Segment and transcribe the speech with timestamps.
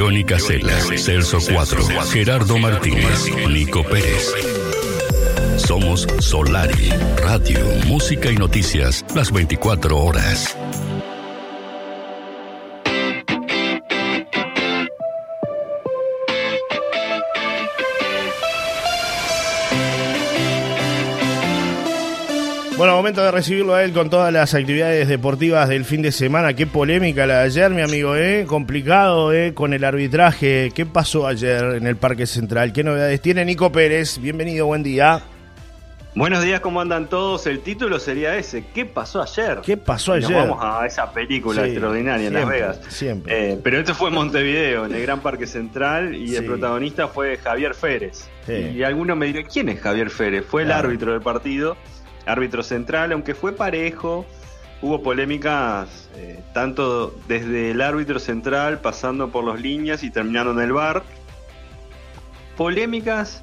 [0.00, 4.32] Johnny Casella, Celso Cuatro, Gerardo Martínez, Nico Pérez.
[5.58, 6.88] Somos Solari,
[7.22, 10.56] radio, música y noticias las 24 horas.
[22.80, 26.54] Bueno, momento de recibirlo a él con todas las actividades deportivas del fin de semana.
[26.54, 28.46] Qué polémica la de ayer, mi amigo, ¿eh?
[28.48, 29.52] Complicado, ¿eh?
[29.52, 30.72] Con el arbitraje.
[30.74, 32.72] ¿Qué pasó ayer en el Parque Central?
[32.72, 34.18] ¿Qué novedades tiene Nico Pérez?
[34.18, 35.20] Bienvenido, buen día.
[36.14, 37.46] Buenos días, ¿cómo andan todos?
[37.46, 39.58] El título sería ese, ¿qué pasó ayer?
[39.62, 40.30] ¿Qué pasó ayer?
[40.30, 42.80] Nos vamos a esa película extraordinaria en Las Vegas.
[42.88, 43.52] Siempre.
[43.52, 47.36] Eh, pero esto fue en Montevideo, en el Gran Parque Central, y el protagonista fue
[47.36, 48.26] Javier Férez.
[48.48, 50.46] Y algunos me dirán, ¿quién es Javier Férez?
[50.46, 51.76] Fue el árbitro del partido
[52.30, 54.26] árbitro central, aunque fue parejo,
[54.82, 60.60] hubo polémicas eh, tanto desde el árbitro central, pasando por las líneas y terminando en
[60.60, 61.02] el bar.
[62.56, 63.42] Polémicas,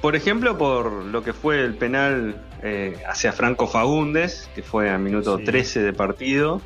[0.00, 4.98] por ejemplo, por lo que fue el penal eh, hacia Franco Fagundes, que fue a
[4.98, 6.60] minuto 13 de partido.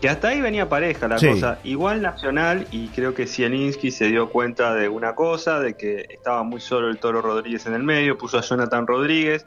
[0.00, 1.60] Que hasta ahí venía pareja la cosa.
[1.62, 6.42] Igual Nacional, y creo que Zielinski se dio cuenta de una cosa, de que estaba
[6.42, 9.46] muy solo el Toro Rodríguez en el medio, puso a Jonathan Rodríguez,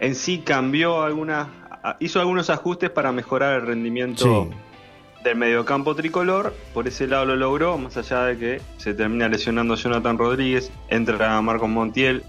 [0.00, 1.48] en sí cambió algunas,
[2.00, 4.50] hizo algunos ajustes para mejorar el rendimiento
[5.24, 6.54] del mediocampo tricolor.
[6.74, 11.36] Por ese lado lo logró, más allá de que se termina lesionando Jonathan Rodríguez, entra
[11.36, 12.22] a Marcos Montiel,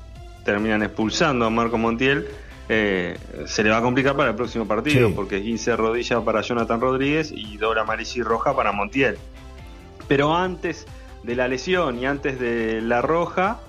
[0.44, 2.28] terminan expulsando a Marcos Montiel.
[2.70, 6.42] Eh, se le va a complicar para el próximo partido porque es 15 rodilla para
[6.42, 9.18] Jonathan Rodríguez y doble amarilla y roja para Montiel.
[10.08, 10.86] Pero antes
[11.23, 13.60] de la lesión y antes de la roja,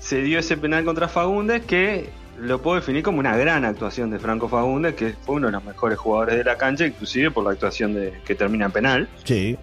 [0.00, 4.18] se dio ese penal contra Fagundes que lo puedo definir como una gran actuación de
[4.18, 7.50] Franco Fagundes, que fue uno de los mejores jugadores de la cancha, inclusive por la
[7.50, 9.08] actuación de que termina en penal.
[9.24, 9.56] Sí.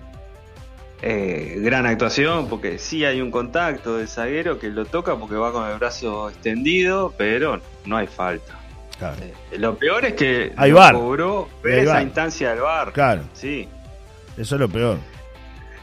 [1.01, 5.51] Eh, gran actuación, porque sí hay un contacto del zaguero que lo toca porque va
[5.51, 8.59] con el brazo extendido, pero no hay falta.
[9.01, 12.93] Eh, lo peor es que hay lo cobró esa instancia del bar.
[12.93, 13.23] Claro.
[13.33, 13.67] Sí.
[14.37, 14.97] Eso es lo peor.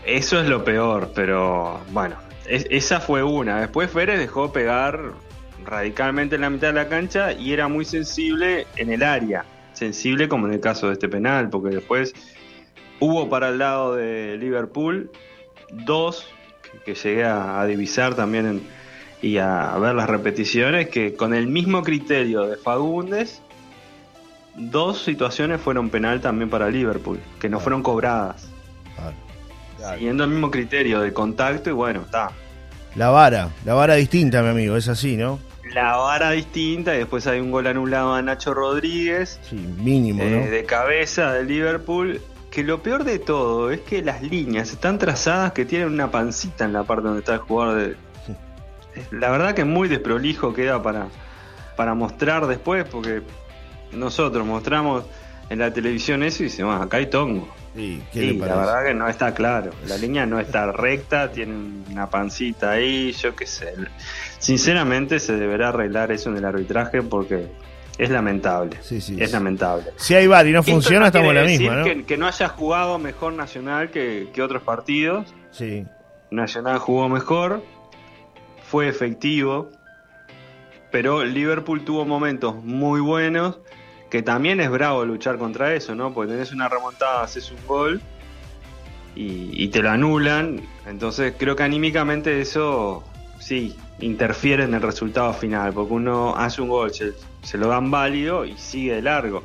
[0.04, 2.16] Eso es lo peor, pero bueno,
[2.46, 3.60] esa fue una.
[3.60, 5.12] Después Férez dejó pegar
[5.64, 9.44] radicalmente en la mitad de la cancha y era muy sensible en el área.
[9.72, 12.14] Sensible como en el caso de este penal, porque después
[13.00, 15.10] hubo para el lado de Liverpool
[15.72, 16.26] dos
[16.84, 18.62] que, llegué a, divisar también
[19.20, 23.42] y a, ver las repeticiones, que con el mismo criterio de Fagundes,
[24.56, 28.48] dos situaciones fueron penal también para Liverpool, que no fueron cobradas.
[29.94, 32.30] Siguiendo el mismo criterio de contacto y bueno, está.
[32.94, 35.40] La vara, la vara distinta, mi amigo, es así, ¿no?
[35.74, 39.40] La vara distinta y después hay un gol anulado a Nacho Rodríguez.
[39.42, 42.20] Sí, mínimo, eh, De cabeza de Liverpool.
[42.50, 46.66] Que lo peor de todo es que las líneas están trazadas que tienen una pancita
[46.66, 47.78] en la parte donde está el jugador.
[47.78, 47.96] De...
[49.10, 51.06] La verdad que muy desprolijo queda para,
[51.76, 53.22] para mostrar después, porque
[53.92, 55.04] nosotros mostramos
[55.50, 57.48] en la televisión eso y decimos, acá hay tongo.
[57.74, 59.70] Sí, la verdad que no está claro.
[59.86, 61.54] La línea no está recta, tiene
[61.90, 63.74] una pancita ahí, yo qué sé.
[64.38, 67.46] Sinceramente se deberá arreglar eso en el arbitraje porque
[67.96, 68.76] es lamentable.
[68.82, 69.86] Sí, sí, es lamentable.
[69.96, 71.84] Si hay VAR y no funciona, estamos en la misma, ¿no?
[71.84, 75.34] Que, que, no haya jugado mejor Nacional que, que otros partidos.
[75.50, 75.86] Sí.
[76.30, 77.62] Nacional jugó mejor,
[78.64, 79.70] fue efectivo,
[80.90, 83.60] pero Liverpool tuvo momentos muy buenos
[84.12, 86.12] que también es bravo luchar contra eso, ¿no?
[86.12, 88.02] Porque tenés una remontada, haces un gol
[89.14, 90.60] y, te lo anulan.
[90.86, 93.04] Entonces creo que anímicamente eso
[93.40, 98.44] sí interfiere en el resultado final, porque uno hace un gol, se, lo dan válido
[98.44, 99.44] y sigue de largo.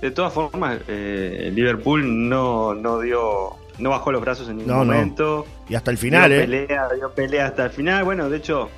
[0.00, 5.44] De todas formas, eh, Liverpool no, no dio, no bajó los brazos en ningún momento.
[5.68, 6.44] Y hasta el final, dio ¿eh?
[6.46, 8.04] Pelea, dio pelea hasta el final.
[8.04, 8.70] Bueno, de hecho,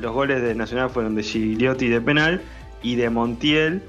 [0.00, 2.40] los goles de Nacional fueron de Gigliotti de penal
[2.82, 3.82] y de Montiel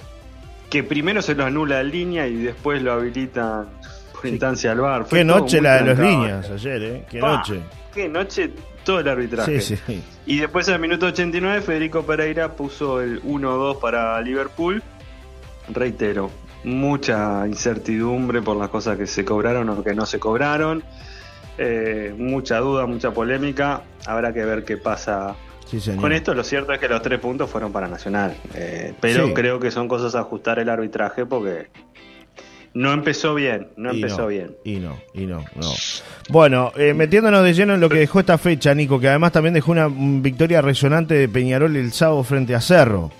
[0.73, 3.67] que primero se lo anula en línea y después lo habilitan
[4.11, 5.05] por instancia al bar.
[5.07, 7.05] qué noche la de las líneas ayer, ¿eh?
[7.07, 7.59] Qué noche.
[7.93, 8.49] Qué noche
[8.83, 9.61] todo el arbitraje.
[9.61, 10.01] Sí, sí.
[10.25, 14.81] Y después en el minuto 89 Federico Pereira puso el 1-2 para Liverpool.
[15.71, 16.31] Reitero,
[16.63, 20.83] mucha incertidumbre por las cosas que se cobraron o que no se cobraron.
[21.57, 23.83] Eh, mucha duda, mucha polémica.
[24.05, 25.35] Habrá que ver qué pasa
[25.99, 29.59] con esto lo cierto es que los tres puntos fueron para Nacional, eh, pero creo
[29.59, 31.67] que son cosas a ajustar el arbitraje porque
[32.73, 34.55] no empezó bien, no empezó bien.
[34.63, 35.71] Y no, y no, no.
[36.29, 39.53] Bueno, eh, metiéndonos de lleno en lo que dejó esta fecha, Nico, que además también
[39.53, 43.11] dejó una victoria resonante de Peñarol el sábado frente a Cerro.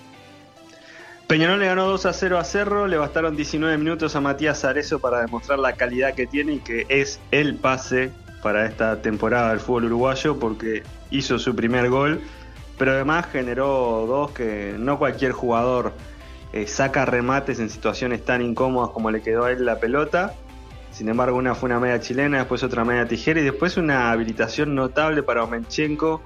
[1.26, 5.00] Peñarol le ganó 2 a 0 a Cerro, le bastaron 19 minutos a Matías Arezo
[5.00, 8.10] para demostrar la calidad que tiene y que es el pase
[8.44, 12.20] para esta temporada del fútbol uruguayo porque hizo su primer gol,
[12.76, 15.94] pero además generó dos que no cualquier jugador
[16.52, 20.34] eh, saca remates en situaciones tan incómodas como le quedó a él la pelota.
[20.92, 24.74] Sin embargo, una fue una media chilena, después otra media tijera y después una habilitación
[24.74, 26.22] notable para Omenchenko,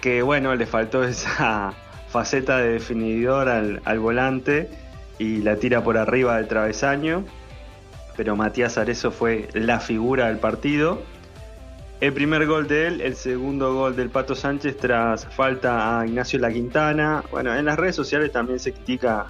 [0.00, 1.74] que bueno, le faltó esa
[2.08, 4.70] faceta de definidor al, volante
[5.18, 7.24] y la tira por arriba del travesaño.
[8.16, 11.02] Pero Matías Arezo fue la figura del partido.
[12.02, 16.36] El primer gol de él, el segundo gol del Pato Sánchez tras falta a Ignacio
[16.40, 17.22] La Quintana.
[17.30, 19.26] Bueno, en las redes sociales también se critica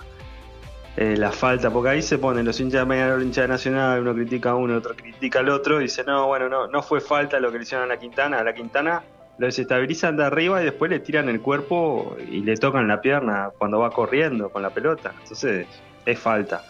[0.97, 4.15] eh, la falta, porque ahí se ponen los hinchas de los hinchas de Nacional, uno
[4.15, 7.39] critica a uno, otro critica al otro, y dice, no, bueno, no, no fue falta
[7.41, 8.39] lo que le hicieron a La Quintana.
[8.39, 9.03] A La Quintana
[9.37, 13.51] lo desestabilizan de arriba y después le tiran el cuerpo y le tocan la pierna
[13.59, 15.13] cuando va corriendo con la pelota.
[15.21, 15.67] Entonces,
[16.07, 16.65] es falta.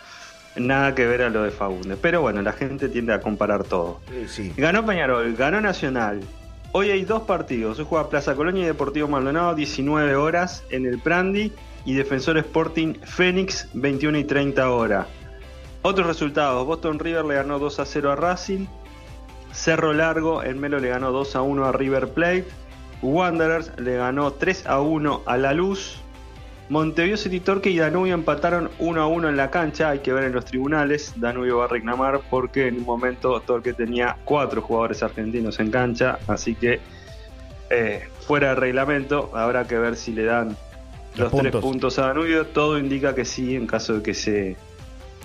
[0.56, 1.99] Nada que ver a lo de Fagundes.
[2.00, 4.00] Pero bueno, la gente tiende a comparar todo.
[4.56, 6.20] Ganó Peñarol, ganó Nacional.
[6.72, 7.78] Hoy hay dos partidos.
[7.78, 11.52] Hoy juega Plaza Colonia y Deportivo Maldonado, 19 horas en el Prandi.
[11.84, 15.06] Y Defensor Sporting Fénix, 21 y 30 horas.
[15.82, 18.66] Otros resultados: Boston River le ganó 2 a 0 a Racing.
[19.52, 22.46] Cerro Largo, en Melo le ganó 2 a 1 a River Plate.
[23.02, 26.00] Wanderers le ganó 3 a 1 a La Luz.
[26.72, 29.90] Montevideo City Torque y Danubio empataron 1 a 1 en la cancha.
[29.90, 31.12] Hay que ver en los tribunales.
[31.16, 36.19] Danubio va a reclamar porque en un momento Torque tenía 4 jugadores argentinos en cancha.
[36.26, 36.80] Así que
[37.69, 39.30] eh, fuera de reglamento.
[39.34, 40.56] Habrá que ver si le dan
[41.14, 42.46] los, 3 puntos a Danubio.
[42.46, 44.56] Todo indica que sí en caso de que se,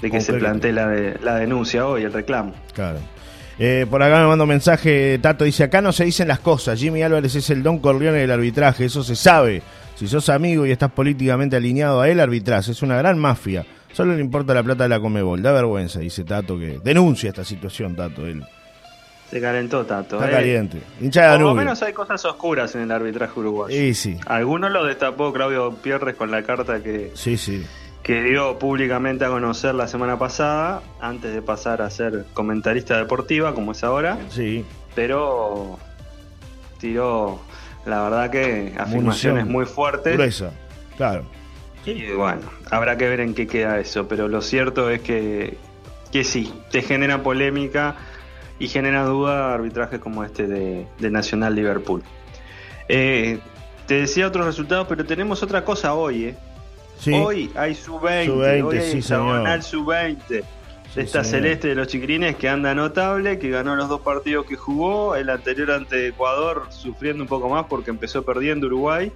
[0.01, 2.53] de que se plantee la, de, la denuncia hoy, el reclamo.
[2.73, 2.99] Claro.
[3.57, 6.77] Eh, por acá me manda un mensaje, Tato dice, acá no se dicen las cosas,
[6.77, 9.63] Jimmy Álvarez es el Don Corleone del arbitraje, eso se sabe.
[9.97, 12.67] Si sos amigo y estás políticamente alineado a él, arbitras.
[12.67, 13.65] Es una gran mafia.
[13.91, 15.41] Solo le importa la plata de la Comebol.
[15.41, 18.27] Da vergüenza, dice Tato, que denuncia esta situación, Tato.
[18.27, 18.45] Él.
[19.31, 20.17] Se calentó Tato.
[20.17, 20.31] Está eh.
[20.31, 20.81] caliente.
[21.01, 23.75] Hincha Por lo menos hay cosas oscuras en el arbitraje uruguayo.
[23.75, 24.17] Sí, sí.
[24.27, 27.65] Algunos lo destapó Claudio Pierres con la carta que, sí, sí.
[28.03, 33.55] que dio públicamente a conocer la semana pasada, antes de pasar a ser comentarista deportiva,
[33.55, 34.19] como es ahora.
[34.29, 34.63] Sí.
[34.93, 35.79] Pero
[36.79, 37.41] tiró
[37.87, 40.13] la verdad que afirmaciones muy fuertes.
[40.13, 40.51] Gruesa,
[40.97, 41.25] claro.
[41.85, 45.57] Y bueno, habrá que ver en qué queda eso, pero lo cierto es que,
[46.11, 47.95] que sí, te genera polémica
[48.59, 52.03] y genera duda arbitrajes como este de, Nacional Liverpool.
[52.89, 53.39] Eh,
[53.85, 56.35] te decía otros resultados, pero tenemos otra cosa hoy, ¿eh?
[57.13, 58.25] Hoy hay sub-20,
[59.01, 60.43] sub hoy hay sub-20
[60.97, 65.15] esta celeste de los chiquirines que anda notable, que ganó los dos partidos que jugó,
[65.15, 69.11] el anterior ante Ecuador sufriendo un poco más porque empezó perdiendo Uruguay.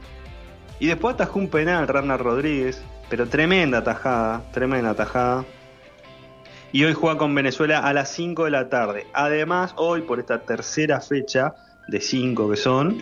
[0.79, 5.45] Y después atajó un penal Rana Rodríguez, pero tremenda tajada, tremenda tajada.
[6.71, 9.07] Y hoy juega con Venezuela a las 5 de la tarde.
[9.13, 11.55] Además, hoy por esta tercera fecha
[11.87, 13.01] de 5 que son,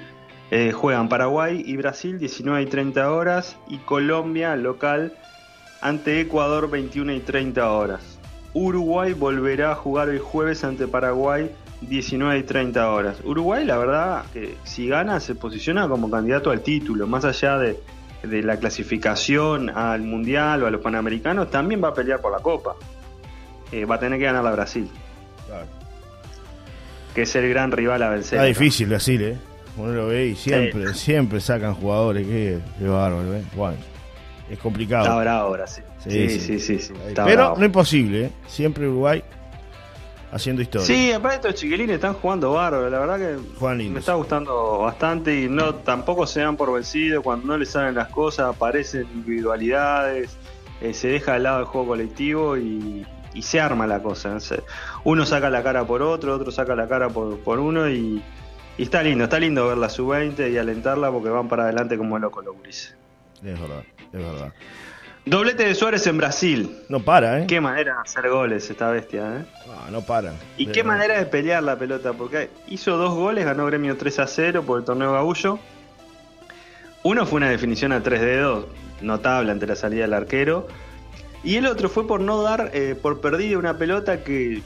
[0.52, 5.14] eh, juegan Paraguay y Brasil 19 y 30 horas y Colombia local
[5.82, 8.19] ante Ecuador 21 y 30 horas.
[8.54, 11.52] Uruguay volverá a jugar el jueves ante Paraguay
[11.82, 13.18] 19 y 30 horas.
[13.24, 17.80] Uruguay, la verdad, que si gana se posiciona como candidato al título, más allá de,
[18.24, 22.76] la clasificación al Mundial o a los Panamericanos, también va a pelear por la Copa.
[23.72, 24.90] Eh, va a tener que ganar a Brasil.
[27.14, 28.40] Que es el gran rival a vencer.
[28.40, 29.38] Está difícil Brasil, ¿eh?
[29.78, 32.28] Uno lo ve y siempre, siempre sacan jugadores.
[32.28, 33.44] Qué, bárbaro, ¿eh?
[33.56, 33.78] Bueno
[34.50, 35.04] es complicado.
[35.04, 35.66] Está ahora,
[36.00, 36.30] sí.
[36.30, 36.80] Sí, sí, sí.
[36.80, 38.32] sí, Pero no imposible, ¿eh?
[38.48, 39.24] Siempre Uruguay
[40.32, 40.86] haciendo historia.
[40.86, 45.50] Sí, aparte estos chiquilines están jugando bárbaro, la verdad que me está gustando bastante y
[45.50, 50.38] no tampoco se dan por vencidos, cuando no les salen las cosas aparecen individualidades,
[50.82, 53.06] eh, se deja de lado el juego colectivo y,
[53.42, 54.38] se arma la cosa.
[55.06, 58.22] Uno saca la cara por otro, otro saca la cara por, por uno y,
[58.78, 62.44] está lindo, está lindo ver la sub-20 y alentarla porque van para adelante como locos
[62.44, 62.98] los grises.
[63.42, 64.54] Es verdad es verdad.
[65.26, 66.78] Doblete de Suárez en Brasil.
[66.90, 67.46] No para, ¿eh?
[67.48, 69.46] Qué manera de hacer goles esta bestia, ¿eh?
[69.68, 70.34] No, no para.
[70.58, 74.28] Y qué manera de pelear la pelota, porque hizo dos goles, ganó Gremio 3 a
[74.28, 75.60] 0 por el torneo Gabullo.
[77.04, 78.66] Uno fue una definición a tres dedos,
[79.02, 80.68] notable ante la salida del arquero.
[81.44, 84.62] Y el otro fue por no dar eh, por perdida una pelota que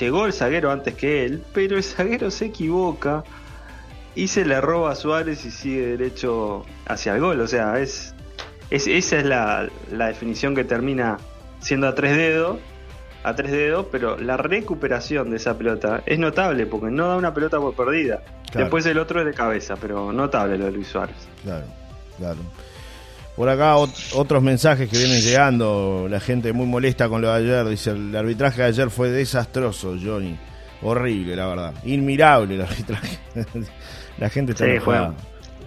[0.00, 3.22] llegó el zaguero antes que él, pero el zaguero se equivoca
[4.14, 7.40] y se le roba a Suárez y sigue derecho hacia el gol.
[7.40, 8.14] O sea, es
[8.72, 11.18] esa es la, definición que termina
[11.60, 12.58] siendo a tres dedos,
[13.22, 17.34] a tres dedos, pero la recuperación de esa pelota es notable porque no da una
[17.34, 18.22] pelota por perdida.
[18.54, 21.16] Después el otro es de cabeza, pero notable lo de Luis Suárez.
[21.42, 21.66] Claro,
[22.18, 22.38] claro.
[23.36, 27.66] Por acá otros mensajes que vienen llegando, la gente muy molesta con lo de ayer,
[27.66, 30.38] dice el arbitraje de ayer fue desastroso, Johnny.
[30.82, 31.74] Horrible, la verdad.
[31.84, 33.18] Inmirable el arbitraje.
[34.18, 35.14] la gente está enojada.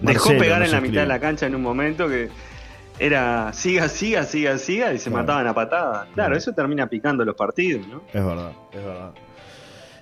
[0.02, 2.30] Dejó pegar en la mitad de la cancha en un momento que
[3.00, 6.08] era siga, siga, siga, siga y se mataban a patadas.
[6.14, 8.02] Claro, eso termina picando los partidos, ¿no?
[8.14, 9.12] Es verdad, es verdad.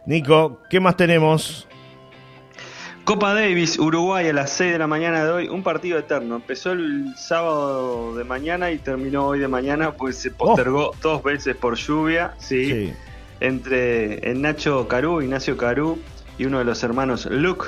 [0.05, 1.67] Nico, ¿qué más tenemos?
[3.03, 6.37] Copa Davis, Uruguay a las 6 de la mañana de hoy, un partido eterno.
[6.37, 10.95] Empezó el sábado de mañana y terminó hoy de mañana, pues se postergó oh.
[11.01, 12.93] dos veces por lluvia, ¿sí?
[13.41, 15.99] Entre el Nacho Carú, Ignacio Carú
[16.37, 17.67] y uno de los hermanos Luke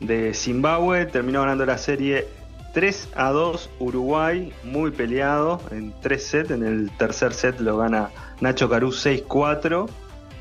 [0.00, 1.06] de Zimbabue.
[1.06, 2.28] Terminó ganando la serie
[2.74, 6.50] 3 a 2 Uruguay, muy peleado en tres sets.
[6.50, 9.88] En el tercer set lo gana Nacho Carú 6-4.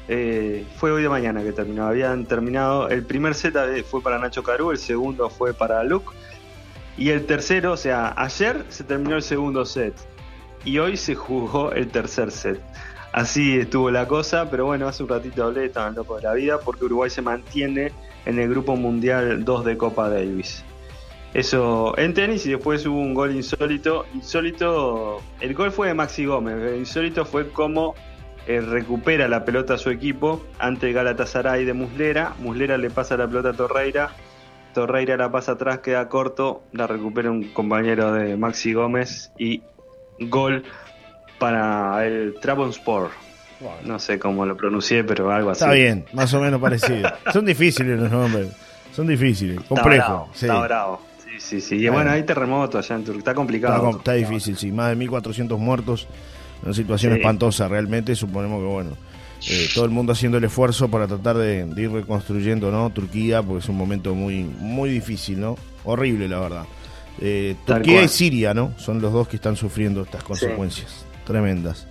[0.08, 1.86] Eh, fue hoy de mañana que terminó.
[1.86, 2.90] Habían terminado.
[2.90, 6.12] El primer set fue para Nacho Caru, el segundo fue para Luke.
[6.98, 9.94] Y el tercero, o sea, ayer se terminó el segundo set.
[10.66, 12.60] Y hoy se jugó el tercer set.
[13.12, 16.60] Así estuvo la cosa, pero bueno, hace un ratito hablé, estaban locos de la vida,
[16.60, 17.92] porque Uruguay se mantiene
[18.26, 20.64] en el Grupo Mundial 2 de Copa Davis.
[21.34, 24.06] Eso en tenis y después hubo un gol insólito.
[24.14, 26.56] Insólito, el gol fue de Maxi Gómez.
[26.62, 27.96] El insólito fue como
[28.46, 32.34] eh, recupera la pelota a su equipo ante Galatasaray de Muslera.
[32.40, 34.12] Muslera le pasa la pelota a Torreira.
[34.74, 36.64] Torreira la pasa atrás, queda corto.
[36.72, 39.64] La recupera un compañero de Maxi Gómez y
[40.20, 40.64] gol
[41.40, 43.10] para el Trabzonspor.
[43.86, 45.64] No sé cómo lo pronuncié, pero algo así.
[45.64, 47.10] Está bien, más o menos parecido.
[47.34, 48.50] Son difíciles los nombres.
[48.94, 50.30] Son difíciles, complejos.
[50.34, 51.02] Está bravo.
[51.02, 51.76] Sí, sí, sí.
[51.76, 53.20] Y bueno, hay terremoto allá en Turquía.
[53.20, 53.90] Está complicado.
[53.90, 54.72] Está, está difícil, sí.
[54.72, 56.08] Más de 1.400 muertos
[56.64, 58.92] una situación espantosa realmente, suponemos que bueno,
[59.50, 62.90] eh, todo el mundo haciendo el esfuerzo para tratar de, ir reconstruyendo ¿no?
[62.90, 65.58] Turquía, porque es un momento muy, muy difícil, ¿no?
[65.84, 66.66] Horrible, la verdad.
[67.20, 68.74] Eh, Turquía y Siria, ¿no?
[68.78, 71.86] Son los dos que están sufriendo estas consecuencias tremendas.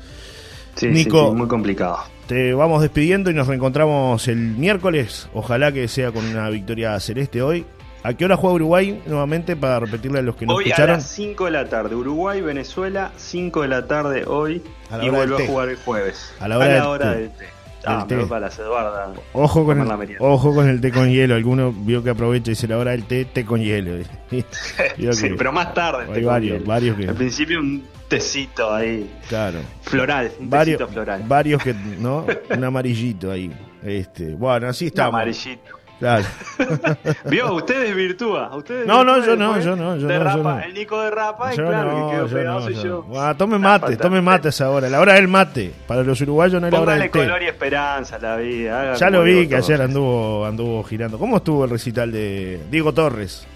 [0.81, 1.99] Nico, muy complicado.
[2.27, 5.29] Te vamos despidiendo y nos reencontramos el miércoles.
[5.35, 7.67] Ojalá que sea con una victoria celeste hoy.
[8.05, 10.91] ¿A qué hora juega Uruguay nuevamente para repetirle a los que no hoy escucharon?
[10.91, 11.95] Hoy a las 5 de la tarde.
[11.95, 14.63] Uruguay, Venezuela, 5 de la tarde hoy.
[15.01, 16.35] y vuelve a jugar el jueves.
[16.41, 17.47] A la hora, del, té.
[17.85, 19.13] Ah, para las Eduarda.
[19.33, 21.35] Ojo con, el, ojo con el té con hielo.
[21.35, 23.93] Alguno vio que aprovecha y dice la hora del té, té con hielo.
[25.13, 26.07] sí, pero más tarde.
[26.13, 27.09] Hay varios, varios que.
[27.09, 29.11] Al principio un tecito ahí.
[29.29, 29.61] Claro.
[29.83, 31.23] Floral, un varios, floral.
[31.27, 32.27] Varios que, ¿no?
[32.51, 33.51] un amarillito ahí.
[33.83, 35.09] Este, bueno, así está.
[35.09, 35.82] Un amarillito.
[36.03, 36.25] Claro.
[37.27, 37.55] ¿Vio?
[37.55, 38.57] Ustedes virtúa.
[38.57, 42.09] Ustedes no, no, yo no, yo no, yo no, El Nico de Rapa y claro
[42.11, 43.07] que quedó pegado soy yo.
[43.15, 44.89] Ah, tome mate, tome mates ahora.
[44.89, 45.73] La hora del mate.
[45.87, 47.21] Para los uruguayos no es la hora del té.
[47.21, 48.95] color y esperanza la vida.
[48.97, 51.21] Ya lo vi que ayer anduvo, anduvo girando.
[51.21, 53.47] ¿Cómo estuvo el recital de Diego Torres?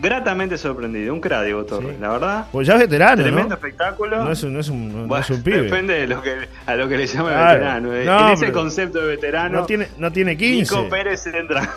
[0.00, 1.12] Gratamente sorprendido.
[1.12, 2.46] Un crack, Diego Torres, la verdad.
[2.50, 3.22] Pues ya es veterano.
[3.22, 4.24] Tremendo espectáculo.
[4.24, 5.62] No es un, no es un, no es un pibe.
[5.62, 7.94] Depende de lo que, a lo que le llama veterano.
[7.94, 8.04] Eh.
[8.04, 9.60] en ese concepto de veterano.
[9.60, 10.74] No tiene, no tiene 15.
[10.74, 11.68] Nico Pérez entra.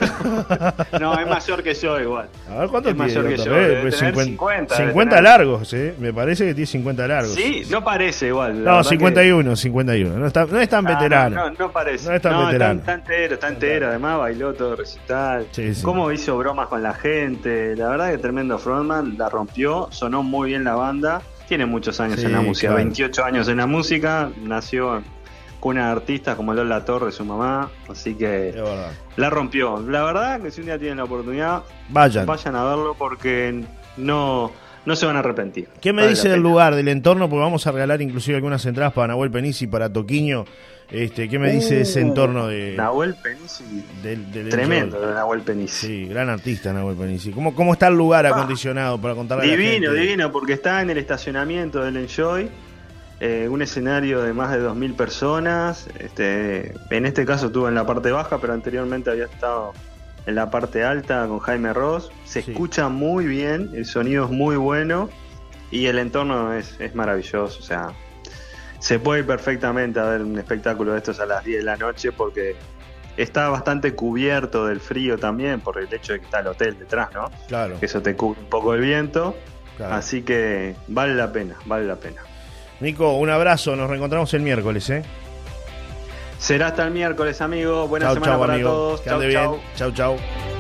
[1.00, 2.30] no, es mayor que yo igual.
[2.50, 3.14] A ver cuánto es tiene.
[3.14, 3.54] mayor que yo.
[3.54, 5.96] Debe 50, 50, 50 largos, ¿eh?
[6.00, 7.34] Me parece que tiene 50 largos.
[7.34, 8.64] Sí, no parece igual.
[8.64, 9.56] No, 51, que...
[9.58, 10.18] 51.
[10.18, 11.36] No, está, no es tan ah, veterano.
[11.36, 12.10] No, no, parece.
[12.10, 12.80] No es tan veterano.
[12.80, 13.88] Está, entero, está entero.
[13.88, 15.48] Además bailó todo recital.
[15.52, 15.84] Sí, sí.
[15.84, 17.76] Cómo hizo bromas con la gente.
[17.76, 21.24] La verdad que tremendo frontman la rompió, sonó muy bien la banda.
[21.48, 25.02] Tiene muchos años en la música, 28 años en la música, nació
[25.60, 28.54] con una artista como Lola Torres, su mamá, así que
[29.16, 29.80] la rompió.
[29.80, 33.66] La verdad que si un día tienen la oportunidad, vayan, vayan a verlo porque
[33.98, 34.52] no,
[34.86, 35.68] no se van a arrepentir.
[35.82, 37.30] ¿Qué me dice del lugar, del entorno?
[37.30, 40.46] Porque vamos a regalar inclusive algunas entradas para Nahuel Penici y para Toquiño.
[40.92, 42.76] Este, ¿Qué me dice ese uh, entorno de.
[42.78, 43.64] Nahuel Penici.
[44.50, 45.88] Tremendo de Nahuel Penici.
[45.88, 47.32] Sí, gran artista Nahuel Penici.
[47.32, 50.02] ¿Cómo, cómo está el lugar acondicionado para contarle divino, a la gente?
[50.02, 52.50] Divino, porque está en el estacionamiento del Enjoy.
[53.20, 55.88] Eh, un escenario de más de 2.000 personas.
[55.98, 59.74] Este, en este caso estuvo en la parte baja, pero anteriormente había estado
[60.26, 62.12] en la parte alta con Jaime Ross.
[62.26, 65.10] Se escucha muy bien, el sonido es muy bueno
[65.72, 67.60] y el entorno es, es maravilloso.
[67.60, 67.94] O sea,
[68.80, 71.78] se puede ir perfectamente a ver un espectáculo de estos a las 10 de la
[71.78, 72.56] noche porque
[73.18, 77.10] está bastante cubierto del frío también por el hecho de que está el hotel detrás,
[77.14, 77.30] ¿no?
[77.48, 77.80] Claro.
[77.80, 79.36] Que eso te cubre un poco el viento.
[79.80, 82.22] Así que vale la pena, vale la pena.
[82.80, 85.04] Nico, un abrazo, nos reencontramos el miércoles, ¿eh?
[86.44, 87.88] Será hasta el miércoles, amigo.
[87.88, 89.02] Buena semana para todos.
[89.06, 89.62] chau, chau.
[89.78, 90.53] chau, chau.